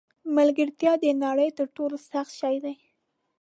ملګرتیا 0.35 0.93
د 1.03 1.05
نړۍ 1.23 1.49
تر 1.57 1.67
ټولو 1.75 1.95
سخت 2.09 2.31
شی 2.39 2.55
دی. 2.63 2.75